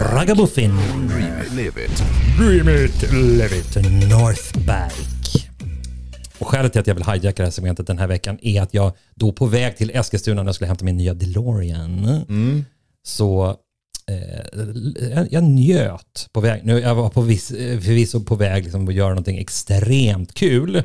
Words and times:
Ragamuffin. 0.00 0.72
Live 1.56 1.84
it. 1.84 2.02
Dream 2.38 2.68
it, 2.68 3.12
live 3.12 3.58
it. 3.58 3.76
Northbike. 4.10 5.48
Och 6.38 6.48
skälet 6.48 6.72
till 6.72 6.80
att 6.80 6.86
jag 6.86 6.94
vill 6.94 7.04
hijacka 7.04 7.42
det 7.42 7.46
här 7.46 7.50
segmentet 7.50 7.86
den 7.86 7.98
här 7.98 8.06
veckan 8.06 8.38
är 8.42 8.62
att 8.62 8.74
jag 8.74 8.92
då 9.14 9.32
på 9.32 9.46
väg 9.46 9.76
till 9.76 9.90
Eskilstuna 9.94 10.42
när 10.42 10.48
jag 10.48 10.54
skulle 10.54 10.68
hämta 10.68 10.84
min 10.84 10.96
nya 10.96 11.14
DeLorean 11.14 12.24
så 13.02 13.56
eh, 14.10 15.24
jag, 15.30 15.42
njöt 15.44 16.28
på 16.32 16.40
väg. 16.40 16.60
Nu, 16.64 16.78
jag 16.78 16.94
var 16.94 17.08
på 17.08 17.20
viss, 17.20 17.50
eh, 17.50 17.80
förvisso 17.80 18.24
på 18.24 18.34
väg 18.34 18.64
liksom 18.64 18.88
att 18.88 18.94
göra 18.94 19.08
någonting 19.08 19.38
extremt 19.38 20.34
kul. 20.34 20.82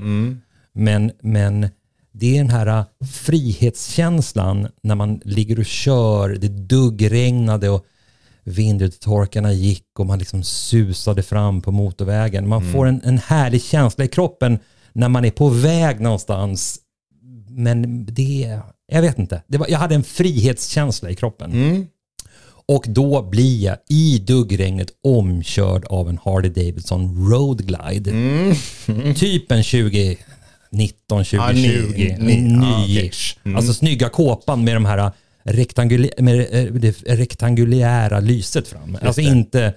Men, 0.73 1.11
men 1.21 1.69
det 2.13 2.37
är 2.37 2.37
den 2.37 2.49
här 2.49 2.67
eh, 2.67 3.07
frihetskänslan 3.07 4.67
när 4.83 4.95
man 4.95 5.21
ligger 5.25 5.59
och 5.59 5.65
kör, 5.65 6.29
det 6.29 6.47
duggregnade 6.47 7.69
och 7.69 7.85
vinduttorkarna 8.43 9.53
gick 9.53 9.99
och 9.99 10.05
man 10.05 10.19
liksom 10.19 10.43
susade 10.43 11.23
fram 11.23 11.61
på 11.61 11.71
motorvägen. 11.71 12.47
Man 12.47 12.71
får 12.71 12.85
en, 12.85 13.01
en 13.03 13.17
härlig 13.17 13.63
känsla 13.63 14.05
i 14.05 14.07
kroppen 14.07 14.59
när 14.93 15.09
man 15.09 15.25
är 15.25 15.31
på 15.31 15.49
väg 15.49 15.99
någonstans. 15.99 16.79
Men 17.47 18.05
det, 18.05 18.59
jag 18.91 19.01
vet 19.01 19.19
inte. 19.19 19.43
Det 19.47 19.57
var, 19.57 19.67
jag 19.69 19.79
hade 19.79 19.95
en 19.95 20.03
frihetskänsla 20.03 21.09
i 21.09 21.15
kroppen. 21.15 21.51
Och 22.65 22.85
då 22.87 23.21
blir 23.21 23.63
jag 23.63 23.77
i 23.89 24.19
duggregnet 24.19 24.89
omkörd 25.03 25.85
av 25.85 26.09
en 26.09 26.19
Harley 26.23 26.51
Davidson 26.51 27.29
Road 27.31 27.65
Glide. 27.65 28.11
Typ 29.15 29.51
en 29.51 29.63
2019, 30.73 31.23
2020. 31.25 31.93
Ja, 31.97 32.17
ny- 32.17 32.37
ny- 32.47 32.61
ja, 32.61 32.83
okej. 32.83 32.95
Nyish. 33.03 33.37
Alltså 33.55 33.73
snygga 33.73 34.09
kåpan 34.09 34.63
med 34.63 34.75
de 34.75 34.85
här 34.85 35.11
rektangulä 35.43 36.09
med 36.17 36.39
eh, 36.39 36.73
det 36.73 37.03
rektangulära 37.05 38.19
lyset 38.19 38.67
fram. 38.67 38.97
Alltså 39.01 39.21
det. 39.21 39.27
inte, 39.27 39.73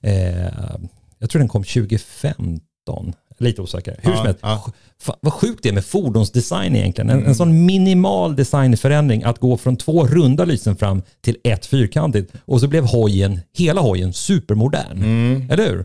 eh, 0.00 0.48
jag 1.18 1.30
tror 1.30 1.38
den 1.38 1.48
kom 1.48 1.64
2015. 1.64 3.12
Lite 3.40 3.62
osäker. 3.62 4.00
Hur 4.02 4.16
som 4.16 4.26
helst, 4.26 4.40
ja. 4.42 4.72
Fan, 5.02 5.16
vad 5.20 5.32
sjukt 5.32 5.62
det 5.62 5.68
är 5.68 5.72
med 5.72 5.84
fordonsdesign 5.84 6.76
egentligen. 6.76 7.10
En, 7.10 7.26
en 7.26 7.34
sån 7.34 7.66
minimal 7.66 8.36
designförändring 8.36 9.22
att 9.22 9.38
gå 9.38 9.56
från 9.56 9.76
två 9.76 10.06
runda 10.06 10.44
lysen 10.44 10.76
fram 10.76 11.02
till 11.20 11.36
ett 11.44 11.66
fyrkantigt. 11.66 12.32
Och 12.44 12.60
så 12.60 12.68
blev 12.68 12.84
hojen, 12.84 13.40
hela 13.56 13.80
hojen 13.80 14.12
supermodern. 14.12 15.02
Eller 15.50 15.68
hur? 15.70 15.84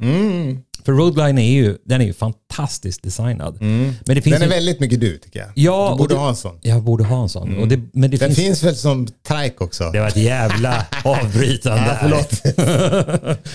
För 0.85 0.91
Roadline 0.91 1.37
är 1.37 1.51
ju, 1.53 1.77
den 1.85 2.01
är 2.01 2.05
ju 2.05 2.13
fantastiskt 2.13 3.03
designad. 3.03 3.57
Men 3.61 3.95
det 4.05 4.21
finns 4.21 4.23
Den 4.23 4.41
är 4.41 4.45
ju, 4.45 4.51
väldigt 4.51 4.79
mycket 4.79 4.99
du 4.99 5.17
tycker 5.17 5.39
jag. 5.39 5.49
Ja, 5.55 5.89
du 5.91 5.97
borde 5.97 6.13
det- 6.13 6.19
ha 6.19 6.29
en 6.29 6.35
sån. 6.35 6.59
Jag 6.61 6.83
borde 6.83 7.03
ha 7.03 7.21
en 7.23 7.29
sån. 7.29 7.57
Och 7.57 7.67
det, 7.67 7.79
men 7.93 8.11
det 8.11 8.17
Den 8.17 8.29
finns, 8.29 8.39
finns 8.39 8.63
väl 8.63 8.75
som 8.75 9.07
trike 9.27 9.63
också? 9.63 9.89
Det 9.91 9.99
var 9.99 10.07
ett 10.07 10.17
jävla 10.17 10.85
avbrytande 11.03 11.83
Ja, 11.87 11.97
förlåt. 12.01 12.41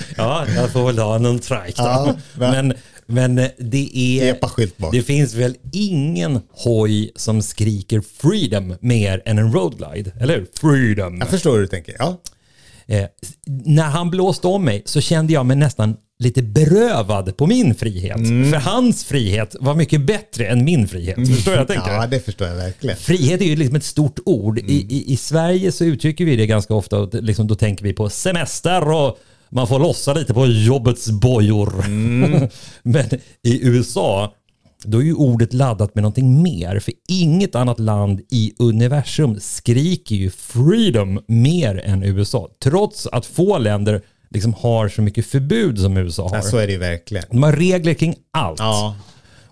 ja, 0.16 0.44
jag 0.56 0.70
får 0.70 0.86
väl 0.86 0.98
ha 0.98 1.18
någon 1.18 1.38
trike 1.38 1.72
då. 1.76 1.82
Ja, 1.82 2.14
va? 2.34 2.50
men, 2.50 2.74
men 3.10 3.34
det 3.58 3.96
är... 3.96 4.92
Det 4.92 5.02
finns 5.02 5.34
väl 5.34 5.56
ingen 5.72 6.40
hoj 6.50 7.12
som 7.16 7.42
skriker 7.42 8.02
freedom 8.16 8.74
mer 8.80 9.22
än 9.24 9.38
en 9.38 9.52
roadglide, 9.52 10.12
eller 10.20 10.34
hur? 10.34 10.46
Freedom. 10.60 11.18
Jag 11.18 11.28
förstår 11.28 11.52
hur 11.52 11.60
du 11.60 11.66
tänker. 11.66 11.96
Ja. 11.98 12.20
Eh, 12.86 13.06
när 13.64 13.84
han 13.84 14.10
blåste 14.10 14.46
om 14.46 14.64
mig 14.64 14.82
så 14.84 15.00
kände 15.00 15.32
jag 15.32 15.46
mig 15.46 15.56
nästan 15.56 15.96
lite 16.18 16.42
berövad 16.42 17.36
på 17.36 17.46
min 17.46 17.74
frihet. 17.74 18.16
Mm. 18.16 18.50
För 18.50 18.58
hans 18.58 19.04
frihet 19.04 19.56
var 19.60 19.74
mycket 19.74 20.00
bättre 20.00 20.46
än 20.46 20.64
min 20.64 20.88
frihet. 20.88 21.16
Förstår 21.16 21.50
du 21.50 21.50
vad 21.50 21.60
jag 21.60 21.68
tänker? 21.68 21.92
ja, 21.92 22.06
det 22.06 22.20
förstår 22.20 22.48
jag 22.48 22.56
verkligen. 22.56 22.96
Frihet 22.96 23.40
är 23.40 23.44
ju 23.44 23.56
liksom 23.56 23.76
ett 23.76 23.84
stort 23.84 24.18
ord. 24.24 24.58
I, 24.58 24.62
i, 24.62 25.12
I 25.12 25.16
Sverige 25.16 25.72
så 25.72 25.84
uttrycker 25.84 26.24
vi 26.24 26.36
det 26.36 26.46
ganska 26.46 26.74
ofta 26.74 26.98
och 26.98 27.14
liksom, 27.14 27.46
då 27.46 27.54
tänker 27.54 27.84
vi 27.84 27.92
på 27.92 28.08
semester 28.08 28.88
och 28.88 29.18
man 29.50 29.66
får 29.66 29.78
lossa 29.78 30.14
lite 30.14 30.34
på 30.34 30.46
jobbets 30.46 31.10
bojor. 31.10 31.84
Men 32.82 33.04
i 33.42 33.66
USA, 33.68 34.34
då 34.84 34.98
är 34.98 35.02
ju 35.02 35.14
ordet 35.14 35.52
laddat 35.52 35.94
med 35.94 36.02
någonting 36.02 36.42
mer. 36.42 36.80
För 36.80 36.94
inget 37.08 37.54
annat 37.54 37.78
land 37.78 38.20
i 38.30 38.52
universum 38.58 39.40
skriker 39.40 40.14
ju 40.14 40.30
freedom 40.30 41.20
mer 41.26 41.82
än 41.84 42.02
USA. 42.02 42.48
Trots 42.62 43.06
att 43.06 43.26
få 43.26 43.58
länder 43.58 44.02
liksom 44.30 44.54
har 44.54 44.88
så 44.88 45.02
mycket 45.02 45.26
förbud 45.26 45.78
som 45.78 45.96
USA 45.96 46.28
har. 46.28 46.36
Ja, 46.36 46.42
så 46.42 46.56
är 46.56 46.66
det 46.66 46.72
ju 46.72 46.78
verkligen. 46.78 47.24
De 47.30 47.42
har 47.42 47.52
regler 47.52 47.94
kring 47.94 48.14
allt. 48.30 48.58
Ja. 48.58 48.96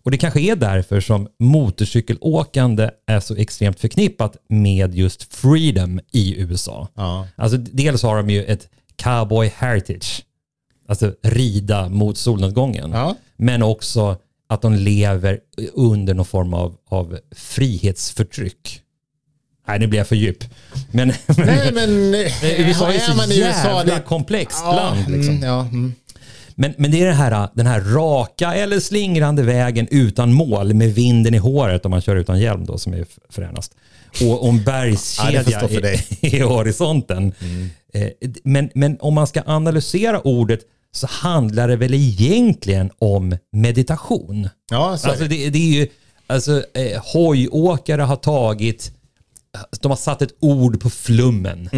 Och 0.03 0.11
det 0.11 0.19
kanske 0.19 0.41
är 0.41 0.57
därför 0.57 1.01
som 1.01 1.29
motorcykelåkande 1.39 2.91
är 3.07 3.21
så 3.21 3.37
extremt 3.37 3.81
förknippat 3.81 4.37
med 4.49 4.95
just 4.95 5.35
freedom 5.35 6.01
i 6.13 6.41
USA. 6.41 6.89
Ja. 6.95 7.27
Alltså 7.37 7.59
dels 7.59 8.03
har 8.03 8.17
de 8.17 8.31
ju 8.31 8.45
ett 8.45 8.69
cowboy 9.03 9.53
heritage, 9.57 10.23
alltså 10.89 11.15
rida 11.23 11.89
mot 11.89 12.19
solnedgången. 12.19 12.91
Ja. 12.91 13.17
Men 13.37 13.63
också 13.63 14.17
att 14.49 14.63
de 14.63 14.75
lever 14.75 15.39
under 15.75 16.15
någon 16.15 16.27
form 16.27 16.55
av, 16.55 16.77
av 16.91 17.19
frihetsförtryck. 17.37 18.81
Nej, 19.69 19.79
nu 19.79 19.87
blir 19.87 19.99
jag 20.01 20.09
för 20.09 20.17
djup. 20.17 20.45
Men, 20.91 21.09
Nej, 21.37 21.73
men 21.73 22.15
eh, 22.15 22.61
USA 22.69 22.93
är 22.93 22.99
så 22.99 23.15
man 23.17 23.31
jävla 23.31 23.85
det- 23.85 24.01
komplext 24.01 24.61
Ja, 24.65 24.73
land. 24.73 25.09
Liksom. 25.11 25.35
mm, 25.35 25.49
ja, 25.49 25.61
mm. 25.61 25.93
Men, 26.55 26.75
men 26.79 26.91
det 26.91 27.03
är 27.03 27.07
det 27.07 27.13
här, 27.13 27.49
den 27.55 27.67
här 27.67 27.81
raka 27.81 28.55
eller 28.55 28.81
slingrande 28.81 29.43
vägen 29.43 29.89
utan 29.91 30.33
mål 30.33 30.75
med 30.75 30.95
vinden 30.95 31.35
i 31.35 31.39
håret 31.39 31.85
om 31.85 31.91
man 31.91 32.01
kör 32.01 32.17
utan 32.17 32.41
hjälm 32.41 32.67
då 32.67 32.79
som 32.79 32.93
är 32.95 33.07
fränast. 33.31 33.75
Och 34.23 34.49
om 34.49 34.57
Ja, 34.57 34.63
bergskedja 34.65 35.69
i, 35.71 35.81
dig. 35.81 36.07
i 36.21 36.41
horisonten. 36.41 37.33
Eh, 37.95 38.09
Men, 38.45 38.71
men 38.75 38.97
om 39.01 39.15
man 39.15 39.27
ska 39.27 39.43
analysera 39.47 40.21
ordet 40.21 40.61
så 40.93 41.07
handlar 41.11 41.69
det 41.69 41.77
väl 41.77 41.95
egentligen 41.95 42.91
om 42.99 43.37
meditation. 43.53 44.49
Ja, 44.71 44.97
så 44.99 45.07
är 45.07 45.11
Alltså 45.11 45.29
det. 45.29 45.51
det, 45.51 45.59
är 45.59 45.73
ju, 45.81 45.89
alltså 46.27 46.63
eh, 46.75 47.03
hojåkare 47.13 48.03
har 48.03 48.17
tagit, 48.17 48.93
de 49.81 49.89
har 49.91 49.97
satt 49.97 50.23
ett 50.23 50.35
ord 50.41 50.81
på 50.81 50.91
flummen. 50.91 51.69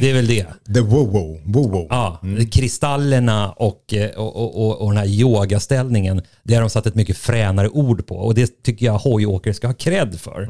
Det 0.00 0.10
är 0.10 0.14
väl 0.14 0.26
det. 0.26 0.46
The 0.74 0.80
wow-wow. 0.80 1.40
wow-wow. 1.44 1.86
Ja, 1.90 2.20
kristallerna 2.52 3.52
och, 3.52 3.94
eh, 3.94 4.10
och, 4.10 4.36
och, 4.36 4.66
och, 4.66 4.80
och 4.80 4.90
den 4.90 4.98
här 4.98 5.06
yogaställningen, 5.06 6.22
det 6.42 6.54
har 6.54 6.60
de 6.60 6.70
satt 6.70 6.86
ett 6.86 6.94
mycket 6.94 7.16
fränare 7.18 7.68
ord 7.68 8.06
på. 8.06 8.16
Och 8.16 8.34
det 8.34 8.62
tycker 8.62 8.86
jag 8.86 8.98
hojåkare 8.98 9.54
ska 9.54 9.66
ha 9.66 9.74
cred 9.74 10.20
för. 10.20 10.48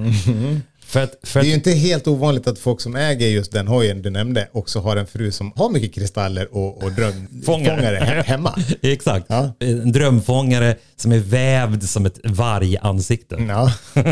För 0.94 1.02
att, 1.02 1.14
för 1.22 1.40
Det 1.40 1.46
är 1.46 1.48
ju 1.48 1.54
inte 1.54 1.70
helt 1.70 2.06
ovanligt 2.06 2.46
att 2.46 2.58
folk 2.58 2.80
som 2.80 2.96
äger 2.96 3.28
just 3.28 3.52
den 3.52 3.68
hojen 3.68 4.02
du 4.02 4.10
nämnde 4.10 4.48
också 4.52 4.80
har 4.80 4.96
en 4.96 5.06
fru 5.06 5.30
som 5.30 5.52
har 5.56 5.70
mycket 5.70 5.94
kristaller 5.94 6.54
och, 6.54 6.82
och 6.82 6.92
drömfångare 6.92 7.98
he- 7.98 8.22
hemma. 8.22 8.58
Exakt. 8.82 9.26
Ja. 9.28 9.52
En 9.60 9.92
drömfångare 9.92 10.76
som 10.96 11.12
är 11.12 11.18
vävd 11.18 11.82
som 11.82 12.06
ett 12.06 12.18
vargansikte. 12.24 13.36
Ja. 13.48 13.72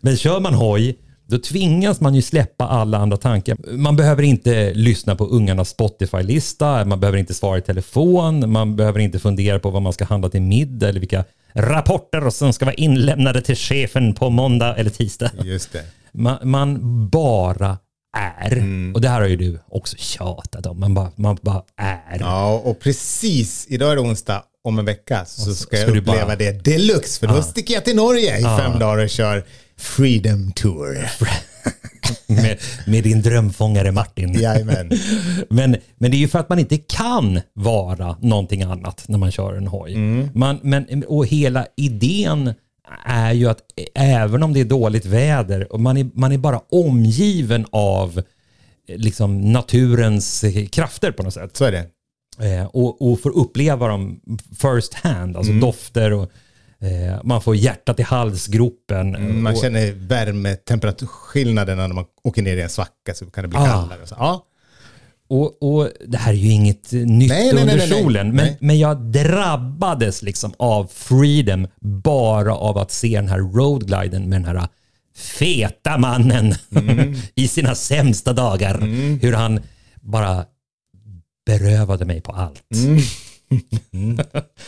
Men 0.00 0.16
kör 0.16 0.40
man 0.40 0.54
hoj, 0.54 0.98
då 1.26 1.38
tvingas 1.38 2.00
man 2.00 2.14
ju 2.14 2.22
släppa 2.22 2.64
alla 2.68 2.98
andra 2.98 3.16
tankar. 3.16 3.56
Man 3.76 3.96
behöver 3.96 4.22
inte 4.22 4.74
lyssna 4.74 5.16
på 5.16 5.26
ungarnas 5.26 5.68
Spotify-lista, 5.68 6.84
man 6.84 7.00
behöver 7.00 7.18
inte 7.18 7.34
svara 7.34 7.58
i 7.58 7.62
telefon, 7.62 8.52
man 8.52 8.76
behöver 8.76 8.98
inte 8.98 9.18
fundera 9.18 9.58
på 9.58 9.70
vad 9.70 9.82
man 9.82 9.92
ska 9.92 10.04
handla 10.04 10.28
till 10.28 10.42
middag 10.42 10.88
eller 10.88 11.00
vilka 11.00 11.24
rapporter 11.52 12.30
som 12.30 12.52
ska 12.52 12.64
vara 12.64 12.74
inlämnade 12.74 13.42
till 13.42 13.56
chefen 13.56 14.14
på 14.14 14.30
måndag 14.30 14.76
eller 14.76 14.90
tisdag. 14.90 15.30
Just 15.42 15.72
det. 15.72 15.82
Man, 16.14 16.38
man 16.42 16.78
bara 17.08 17.78
är. 18.16 18.62
Och 18.94 19.00
det 19.00 19.08
här 19.08 19.20
har 19.20 19.28
ju 19.28 19.36
du 19.36 19.58
också 19.68 19.96
tjatat 19.96 20.66
om. 20.66 20.80
Man 20.80 20.94
bara, 20.94 21.10
man 21.16 21.38
bara 21.42 21.62
är. 21.76 22.16
Ja, 22.20 22.62
och 22.64 22.80
precis 22.80 23.66
idag 23.68 23.92
är 23.92 23.96
det 23.96 24.02
onsdag. 24.02 24.42
Om 24.64 24.78
en 24.78 24.84
vecka 24.84 25.24
så 25.24 25.54
ska 25.54 25.76
jag 25.76 25.82
ska 25.86 25.92
du 25.94 26.00
uppleva 26.00 26.26
bara- 26.26 26.36
det 26.36 26.64
deluxe. 26.64 27.20
För 27.20 27.26
då 27.26 27.42
sticker 27.42 27.74
jag 27.74 27.84
till 27.84 27.96
Norge 27.96 28.38
i 28.38 28.42
fem 28.42 28.78
dagar 28.78 29.04
och 29.04 29.10
kör 29.10 29.44
Freedom 29.76 30.52
Tour. 30.52 31.08
med, 32.26 32.58
med 32.86 33.04
din 33.04 33.22
drömfångare 33.22 33.92
Martin. 33.92 34.32
Jajamän. 34.40 34.90
Men, 35.50 35.76
men 35.98 36.10
det 36.10 36.16
är 36.16 36.18
ju 36.18 36.28
för 36.28 36.38
att 36.38 36.48
man 36.48 36.58
inte 36.58 36.76
kan 36.78 37.40
vara 37.54 38.16
någonting 38.20 38.62
annat 38.62 39.04
när 39.08 39.18
man 39.18 39.30
kör 39.32 39.54
en 39.56 39.66
hoj. 39.66 39.96
Man, 40.34 40.60
men, 40.62 41.04
och 41.08 41.26
hela 41.26 41.66
idén 41.76 42.54
är 43.04 43.32
ju 43.32 43.48
att 43.48 43.60
även 43.94 44.42
om 44.42 44.52
det 44.52 44.60
är 44.60 44.64
dåligt 44.64 45.04
väder, 45.06 45.72
och 45.72 45.80
man 45.80 45.96
är, 45.96 46.10
man 46.14 46.32
är 46.32 46.38
bara 46.38 46.60
omgiven 46.70 47.66
av 47.70 48.22
eh, 48.88 48.96
liksom 48.98 49.52
naturens 49.52 50.44
eh, 50.44 50.66
krafter 50.66 51.10
på 51.12 51.22
något 51.22 51.34
sätt. 51.34 51.56
Så 51.56 51.64
är 51.64 51.72
det. 51.72 51.86
Eh, 52.46 52.66
och, 52.66 53.02
och 53.12 53.20
får 53.20 53.38
uppleva 53.38 53.88
dem 53.88 54.20
first 54.60 54.94
hand, 54.94 55.36
alltså 55.36 55.52
dofter 55.52 56.12
och 56.12 56.30
eh, 56.78 57.20
man 57.24 57.42
får 57.42 57.56
hjärtat 57.56 58.00
i 58.00 58.02
halsgropen. 58.02 59.42
Man 59.42 59.52
och, 59.52 59.58
känner 59.60 59.92
värmetemperaturskillnaderna 59.92 61.86
när 61.86 61.94
man 61.94 62.04
åker 62.24 62.42
ner 62.42 62.56
i 62.56 62.60
en 62.62 62.68
svacka 62.68 63.14
så 63.14 63.26
kan 63.26 63.42
det 63.44 63.48
bli 63.48 63.58
Ah. 63.58 63.66
kallare. 63.66 64.02
och 64.02 64.08
Så. 64.08 64.14
Ja. 64.18 64.46
Och, 65.28 65.62
och 65.62 65.88
det 66.06 66.18
här 66.18 66.32
är 66.32 66.36
ju 66.36 66.50
inget 66.50 66.92
nytt 66.92 67.28
Nej, 67.28 67.50
under 67.50 67.64
nej, 67.64 67.76
nej, 67.76 68.02
solen. 68.02 68.32
Men, 68.32 68.54
men 68.60 68.78
jag 68.78 69.00
drabbades 69.00 70.22
liksom 70.22 70.54
av 70.56 70.90
freedom 70.92 71.66
bara 71.80 72.54
av 72.54 72.78
att 72.78 72.90
se 72.90 73.16
den 73.16 73.28
här 73.28 73.38
roadgliden 73.38 74.28
med 74.28 74.42
den 74.42 74.56
här 74.56 74.68
feta 75.16 75.98
mannen 75.98 76.54
Mm. 76.76 77.14
i 77.34 77.48
sina 77.48 77.74
sämsta 77.74 78.32
dagar. 78.32 78.80
Hur 79.22 79.32
han 79.32 79.60
bara 80.00 80.44
berövade 81.46 82.04
mig 82.04 82.20
på 82.20 82.32
allt. 82.32 82.62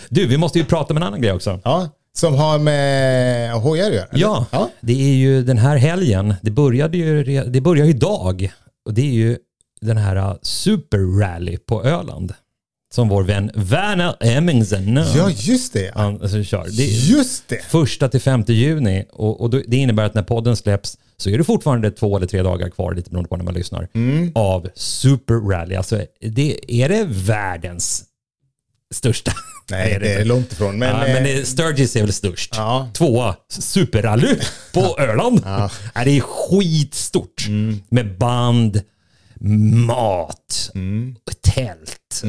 du, 0.08 0.26
vi 0.26 0.36
måste 0.36 0.58
ju 0.58 0.64
prata 0.64 0.92
om 0.92 0.96
en 0.96 1.02
annan 1.02 1.20
grej 1.20 1.32
också. 1.32 1.60
Ja, 1.64 1.88
som 2.16 2.34
har 2.34 2.58
med 2.58 3.52
hojar 3.52 3.86
att 3.86 3.94
göra? 3.94 4.06
Ja, 4.12 4.46
ja. 4.50 4.70
det 4.80 4.92
är 4.92 5.14
ju 5.14 5.42
den 5.42 5.58
här 5.58 5.76
helgen, 5.76 6.34
det 6.42 6.50
började 6.50 6.98
ju, 6.98 7.24
det 7.44 7.60
börjar 7.60 7.84
ju 7.84 7.90
idag. 7.90 8.52
Och 8.84 8.94
det 8.94 9.02
är 9.02 9.12
ju 9.12 9.38
den 9.80 9.96
här 9.96 10.16
uh, 10.16 10.34
Super 10.42 10.98
Rally 11.20 11.56
på 11.56 11.84
Öland. 11.84 12.34
Som 12.94 13.08
vår 13.08 13.22
vän 13.22 13.50
Werner 13.54 14.16
Emmingsen 14.20 14.96
Ja, 15.16 15.30
just 15.30 15.72
det. 15.72 15.90
han, 15.94 16.22
alltså, 16.22 16.42
kör. 16.42 16.66
Det 16.76 16.82
är 16.82 17.10
Just 17.16 17.48
det. 17.48 17.64
första 17.68 18.08
till 18.08 18.20
5 18.20 18.44
juni 18.48 19.04
och, 19.12 19.40
och 19.40 19.50
det 19.50 19.76
innebär 19.76 20.04
att 20.04 20.14
när 20.14 20.22
podden 20.22 20.56
släpps 20.56 20.98
så 21.16 21.30
är 21.30 21.38
det 21.38 21.44
fortfarande 21.44 21.90
två 21.90 22.16
eller 22.16 22.26
tre 22.26 22.42
dagar 22.42 22.68
kvar, 22.68 22.94
lite 22.94 23.10
beroende 23.10 23.28
på 23.28 23.36
när 23.36 23.44
man 23.44 23.54
lyssnar, 23.54 23.88
Mm. 23.94 24.32
av 24.34 24.68
Super 24.74 25.34
Rally. 25.34 25.74
Alltså, 25.74 26.00
det, 26.20 26.74
är 26.82 26.88
det 26.88 27.04
världens 27.08 28.04
största? 28.94 29.32
Nej, 29.70 29.98
det 30.00 30.12
är 30.14 30.24
långt 30.24 30.52
ifrån. 30.52 30.78
Men, 30.78 30.88
ja, 31.10 31.16
eh, 31.16 31.42
Sturgis 31.42 31.96
är 31.96 32.00
väl 32.00 32.12
störst. 32.12 32.52
Ja. 32.56 32.88
Tvåa, 32.94 33.36
Superrally 33.48 34.36
på 34.72 34.80
Öland. 34.98 35.40
Ja. 35.44 35.70
Ja, 35.94 36.04
det 36.04 36.10
är 36.16 36.20
skitstort. 36.20 37.46
Med 37.88 38.18
band, 38.18 38.82
mat, 39.86 40.70
tält 41.40 42.22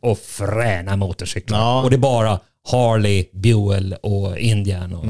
och 0.00 0.18
fräna 0.18 0.96
motorcyklar. 0.96 1.58
Ja. 1.58 1.82
Och 1.82 1.90
det 1.90 1.96
är 1.96 1.98
bara 1.98 2.40
Harley, 2.70 3.26
Buell 3.32 3.96
och 4.02 4.38
Indian. 4.38 4.94
Och, 4.94 5.04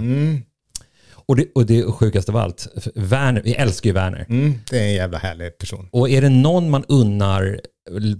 och, 1.26 1.36
det, 1.36 1.52
och 1.54 1.66
det 1.66 1.82
sjukaste 1.82 2.32
av 2.32 2.36
allt, 2.36 2.68
Werner, 2.94 3.42
vi 3.44 3.54
älskar 3.54 3.90
ju 3.90 3.94
Werner. 3.94 4.26
mm, 4.28 4.54
det 4.70 4.78
är 4.78 4.82
en 4.82 4.94
jävla 4.94 5.18
härlig 5.18 5.58
person. 5.58 5.88
Och 5.92 6.10
är 6.10 6.22
det 6.22 6.28
någon 6.28 6.70
man 6.70 6.84
unnar 6.88 7.60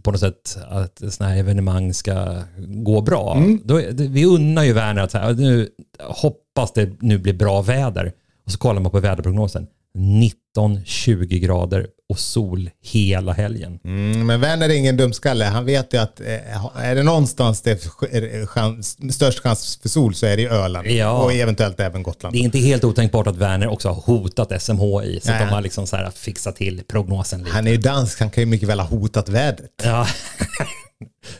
på 0.02 0.10
något 0.10 0.20
sätt 0.20 0.58
att 0.68 1.02
sådana 1.10 1.32
här 1.32 1.40
evenemang 1.40 1.94
ska 1.94 2.42
gå 2.58 3.00
bra, 3.00 3.42
då 3.64 3.80
är 3.80 3.92
det, 3.92 4.06
vi 4.08 4.24
unnar 4.24 4.64
ju 4.64 4.72
Werner 4.72 5.02
att 5.02 5.10
så 5.10 5.18
här, 5.18 5.32
nu, 5.32 5.68
hoppas 6.02 6.72
det 6.72 6.90
nu 7.00 7.18
blir 7.18 7.32
bra 7.32 7.62
väder. 7.62 8.12
Och 8.46 8.52
så 8.52 8.58
kollar 8.58 8.80
man 8.80 8.92
på 8.92 9.00
väderprognosen. 9.00 9.66
19-20 9.98 11.38
grader 11.38 11.86
och 12.08 12.18
sol 12.18 12.70
hela 12.82 13.32
helgen. 13.32 13.78
Mm, 13.84 14.26
men 14.26 14.40
Werner 14.40 14.68
är 14.68 14.74
ingen 14.74 14.96
dumskalle. 14.96 15.44
Han 15.44 15.64
vet 15.64 15.94
ju 15.94 15.98
att 15.98 16.20
eh, 16.20 16.76
är 16.76 16.94
det 16.94 17.02
någonstans 17.02 17.62
det 17.62 17.70
är 17.70 18.46
chans, 18.46 19.14
störst 19.14 19.38
chans 19.38 19.78
för 19.82 19.88
sol 19.88 20.14
så 20.14 20.26
är 20.26 20.36
det 20.36 20.42
i 20.42 20.46
Öland. 20.46 20.86
Ja. 20.86 21.24
Och 21.24 21.32
eventuellt 21.32 21.80
även 21.80 22.02
Gotland. 22.02 22.34
Det 22.34 22.38
är 22.38 22.42
inte 22.42 22.58
helt 22.58 22.84
otänkbart 22.84 23.26
att 23.26 23.36
Werner 23.36 23.68
också 23.68 23.88
har 23.88 23.94
hotat 23.94 24.62
SMHI, 24.62 25.20
så 25.22 25.32
att 25.32 25.38
de 25.38 25.48
har 25.48 25.60
liksom 25.60 25.86
så 25.86 25.96
här 25.96 26.10
fixat 26.10 26.56
till 26.56 26.82
prognosen 26.88 27.40
lite. 27.40 27.52
Han 27.52 27.66
är 27.66 27.70
ju 27.70 27.76
dansk, 27.76 28.20
han 28.20 28.30
kan 28.30 28.42
ju 28.42 28.46
mycket 28.46 28.68
väl 28.68 28.80
ha 28.80 28.86
hotat 28.86 29.28
vädret. 29.28 29.70
Ja. 29.84 30.06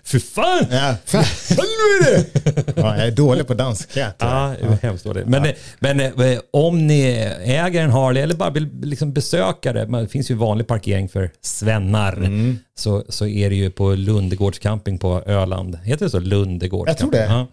Fy 0.07 0.21
fan! 0.21 0.67
Ja, 0.71 0.95
fan 1.05 1.25
helvete! 1.45 2.41
ja, 2.77 2.97
jag 2.97 3.07
är 3.07 3.11
dålig 3.11 3.47
på 3.47 3.55
danska. 3.55 4.13
Ja, 4.19 4.27
är 4.55 4.79
hemskt 4.83 5.05
dåligt. 5.05 5.27
Men, 5.27 5.53
men 5.79 6.01
eh, 6.01 6.39
om 6.51 6.87
ni 6.87 7.03
äger 7.45 7.83
en 7.83 7.91
Harley 7.91 8.23
eller 8.23 8.35
bara 8.35 8.51
vill 8.51 8.69
liksom 8.83 9.13
besöka 9.13 9.73
det, 9.73 9.85
det 9.85 10.09
finns 10.09 10.31
ju 10.31 10.35
vanlig 10.35 10.67
parkering 10.67 11.09
för 11.09 11.31
svennar, 11.41 12.13
Mm. 12.17 12.59
så, 12.79 13.05
så 13.09 13.27
är 13.27 13.51
det 13.51 13.57
ju 13.57 13.71
på 13.71 13.95
Lundegårds 13.95 14.59
camping 14.59 14.99
på 14.99 15.23
Öland. 15.27 15.79
Heter 15.85 16.05
det 16.05 16.11
så? 16.11 16.19
Lundegårds 16.19 16.89
Jag 16.89 16.99
tror 16.99 17.11
det. 17.11 17.25
Ja. 17.25 17.47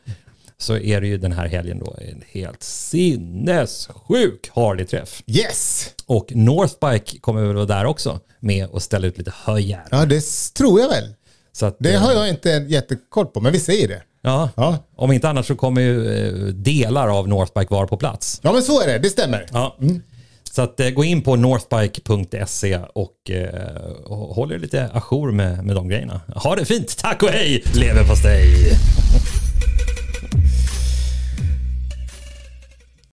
Så 0.58 0.78
är 0.78 1.02
det 1.02 1.08
ju 1.08 1.18
den 1.18 1.32
här 1.32 1.48
helgen 1.48 1.80
då 1.80 1.96
en 2.12 2.24
helt 2.32 2.64
sinnessjuk 2.64 4.50
Harley-träff. 4.56 5.24
Yes! 5.28 5.90
Och 6.06 6.28
Northbike 6.36 7.20
kommer 7.20 7.42
väl 7.42 7.56
vara 7.56 7.66
där 7.66 7.86
också 7.86 8.20
med 8.40 8.68
och 8.68 8.82
ställa 8.82 9.08
ut 9.08 9.18
lite 9.18 9.34
höjar. 9.44 9.84
Ja, 9.92 10.06
det 10.06 10.24
tror 10.54 10.80
jag 10.80 10.90
väl. 10.90 11.04
Att, 11.62 11.76
Det 11.80 11.94
eh, 11.94 12.02
har 12.02 12.14
jag 12.14 12.30
inte 12.30 12.50
jättekoll 12.50 13.26
på, 13.26 13.42
men 13.42 13.52
vi 13.52 13.60
säger 13.60 13.88
det. 13.88 14.02
Ja, 14.22 14.50
Ja. 14.56 14.78
om 14.96 15.12
inte 15.12 15.30
annars 15.30 15.46
så 15.48 15.56
kommer 15.56 15.82
ju 15.82 16.14
eh, 16.28 16.34
delar 16.54 17.08
av 17.20 17.28
Northbike 17.28 17.74
vara 17.74 17.88
på 17.88 17.98
plats. 17.98 18.40
Ja, 18.44 18.54
men 18.54 18.62
så 18.62 18.82
är 18.82 18.88
det. 18.88 19.00
Det 19.00 19.10
stämmer. 19.10 19.46
Ja. 19.54 19.78
Så 20.52 20.62
att, 20.62 20.80
eh, 20.80 20.90
gå 20.90 21.04
in 21.04 21.22
på 21.22 21.36
northbike.se 21.36 22.80
och, 22.96 23.30
eh, 23.32 23.82
och 24.06 24.36
håll 24.36 24.52
er 24.52 24.60
lite 24.60 24.90
ajour 24.94 25.32
med, 25.32 25.66
med 25.66 25.76
de 25.76 25.88
grejerna. 25.90 26.22
Ha 26.36 26.56
det 26.56 26.66
fint, 26.66 26.98
tack 26.98 27.24
och 27.24 27.30
hej 27.30 27.64
leverpastej! 27.76 28.72